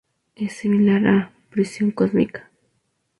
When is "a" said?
1.05-1.31